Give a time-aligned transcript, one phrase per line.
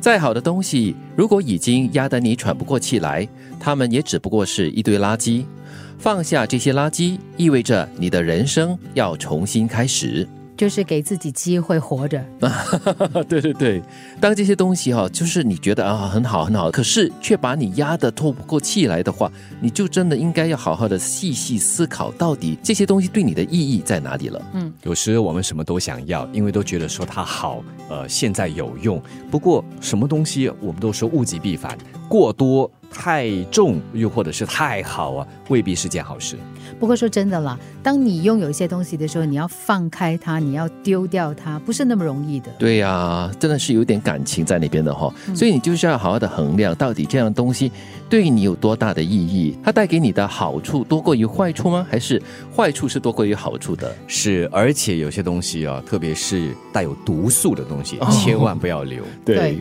[0.00, 3.28] 再好的东西，如果已经压得你喘不过气来，
[3.58, 5.44] 它们也只不过是一堆垃圾。
[5.98, 10.26] 放下这些垃圾，意味着你的人生要重新开始。
[10.58, 12.22] 就是给自己机会活着。
[13.28, 13.80] 对对对，
[14.20, 24.42] 当这些东西哈，就是你觉得啊很好很好，可是却把你压得透不过气来的话，你就真的应该要好好的细细思考，到底这些东西对你的意义在哪里了。
[24.54, 29.00] 嗯，有时我们什么都想要，因为都觉得说它好，呃，现在有用。
[29.30, 31.78] 不过什么东西我们都说物极必反，
[32.08, 32.68] 过多。
[32.90, 36.36] 太重又或者是太好啊，未必是件好事。
[36.78, 42.50] 不过说真的啦，当你拥有一些东西的时候，你要放开它，你要丢掉它，不是那么容易的。
[42.58, 47.72] 对呀，真的是有点感情在那边的哈，所以你就是要好好的衡量，到底这样东西
[48.08, 51.86] 对你有多大的意义，它带给你的好处多过于坏处吗？
[51.90, 52.22] 还是
[52.54, 53.94] 坏处是多过于好处的？
[54.06, 59.02] 是，而且有些东西啊，特别是带有毒素的东西，千万不要留。
[59.24, 59.58] 对。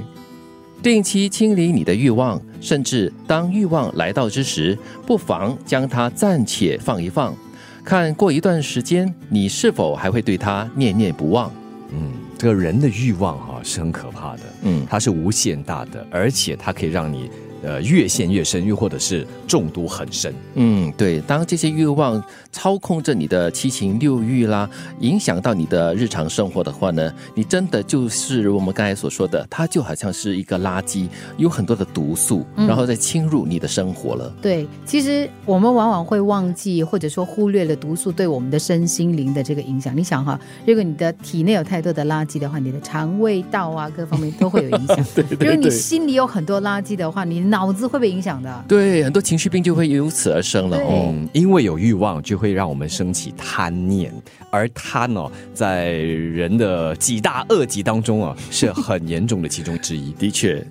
[0.82, 7.36] 定期清理你的欲望，甚至当欲望来到之时，不妨将它暂且放一放，
[7.84, 11.52] 看过一段时间，你是否还会对它念念不忘。
[11.92, 17.30] 嗯，这个人的欲望哈是很可怕的，嗯，它是无限大的，而且它可以让你。
[17.64, 20.34] 呃，越陷越深，又或者是中毒很深。
[20.56, 21.20] 嗯，对。
[21.22, 24.70] 当这些欲望操控着你的七情六欲啦，
[25.00, 34.32] 影响到你的日常生活的话呢，你真的就是我们刚才所说的，它就好像是一个垃圾，有很多的毒素，然后再侵入你的生活了。
[34.40, 39.98] 对，其实我们往往会忘记，或者说忽略了毒素对我们的身心灵的这个影响。
[39.98, 44.98] 你想哈，如果你的体内有太多的垃圾的话，你的肠胃道啊，各方面都会有影响。
[45.16, 45.48] 对对对。
[45.48, 47.47] 如果你心里有很多垃圾的话，你。
[47.50, 50.78] 脑子会被影响的，对，很多情绪病就会由此而生了。
[50.90, 54.14] 嗯，因为有欲望，就会让我们升起贪念，
[54.52, 60.12] 而贪哦，在人的几大恶疾当中啊，是很严重的其中之一。
[60.20, 60.66] 的确，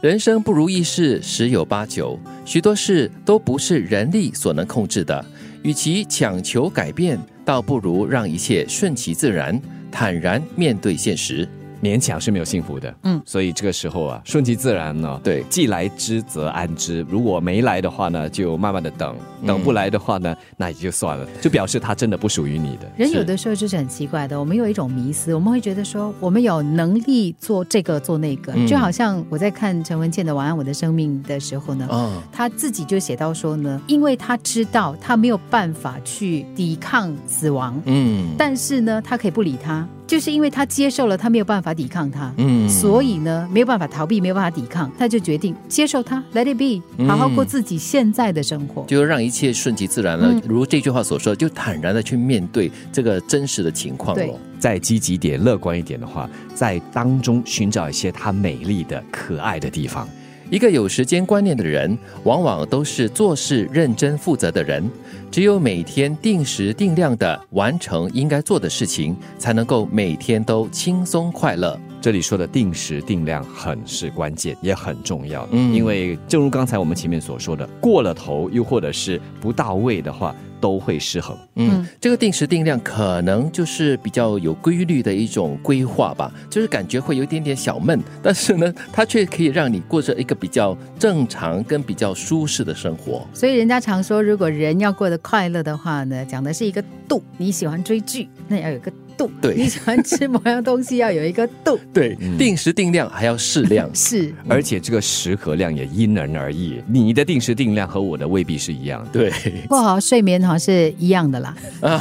[0.00, 5.24] 人生不如意事十有八九，许多事都不是人力所能控制的。
[5.62, 9.60] 与其强求改变，倒不如让一切顺其自然，
[9.90, 11.48] 坦然面对现实。
[11.82, 17.06] 勉强是没有幸福的，嗯，所以这个时候啊，顺其自然呢，对，既来之则安之。
[17.08, 19.16] 如果没来的话呢，就慢慢的等，
[19.46, 22.90] 等不来的话呢，那也就算了，就表示他真的不属于你的。
[22.96, 39.86] 人有的时候就是很奇怪的，我们有一种迷思，我们会觉得说，我们有能力做这个做那个，就好像我在看陈文茜的《晚安我的生命》的时候呢，嗯，他自己就写到说呢，因为他知道他没有办法去抵抗死亡，嗯，但是呢，他可以不理他。
[40.08, 50.34] 就是因为他接受了，他没有办法抵抗他，嗯，所以呢，没有办法逃避，没有办法抵抗，他就决定接受他，Let it be，好好过自己现在的生活，就让一切顺其自然了。
[50.48, 54.24] 如这句话所说，就坦然的去面对这个真实的情况了。
[54.58, 60.08] 再积极点、乐观一点的话，在当中寻找一些他美丽的、可爱的地方。
[60.50, 64.90] 一个有时间观念的人，往往都是做事认真负责的人。
[65.30, 71.78] 只有每天定时定量的完成应该做的事情，才能够每天都轻松快乐。
[72.00, 75.48] 这里说的定时定量很是关键，也很重要。
[75.52, 80.34] 嗯，因为正如刚才我们前面所说的，过了头又或者是不到位的话。
[80.60, 81.38] 都会失衡。
[81.54, 93.24] 嗯，这个定时定量可能就是比较有规律的一种规划吧，就是感觉会有一点点小闷，但是呢，它却可以让你过着一个比较正常跟比较舒适的生活。
[93.32, 97.22] 所以人家常说，如果人要过得快乐的话呢，讲的是一个度。
[97.36, 98.90] 你喜欢追剧，那要有个。
[99.18, 99.30] 度。
[99.42, 109.30] 对，你喜欢吃某样东西要有一个度， 对，定时定量还要适量，是，而且这个时和量也因人而异，你的定时定量和我的未必是一样的，对，
[109.68, 111.54] 不好睡眠好像是一样的啦，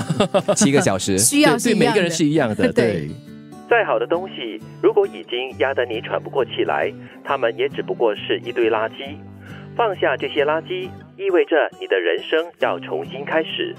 [0.56, 1.18] 七个小时。
[1.28, 3.10] 需要对每个人是一样的，对。
[3.70, 6.94] 再好的东西，如果已经压得你喘不过气来，
[7.26, 9.18] 它们也只不过是一堆垃圾。
[9.76, 13.76] 放下这些垃圾，意味着你的人生要重新开始。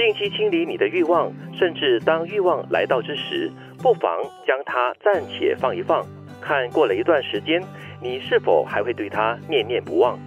[0.00, 3.52] 定期清理你的欲望，甚至当欲望来到之时，
[3.82, 6.06] 不妨将它暂且放一放，
[6.40, 7.62] 看过了一段时间，
[8.00, 10.18] 你是否还会对它念念不忘。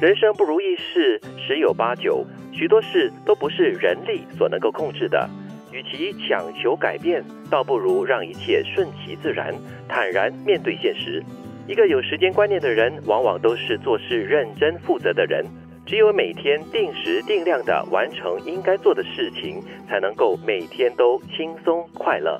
[0.00, 5.30] 人生不如意事十有八九，许多事都不是人力所能够控制的。
[5.70, 9.54] 与其强求改变，倒不如让一切顺其自然，
[9.88, 11.22] 坦然面对现实。
[11.68, 15.46] 一个有时间观念的人，往往都是做事认真负责的人。
[15.88, 22.38] 只有每天定时定量的完成应该做的事情，才能够每天都轻松快乐。